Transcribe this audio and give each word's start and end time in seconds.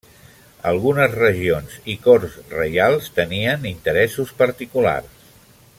Algunes 0.69 1.11
regions 1.19 1.75
i 1.95 1.97
corts 2.07 2.39
reials 2.55 3.11
tenien 3.19 3.69
interessos 3.75 4.33
particulars. 4.41 5.27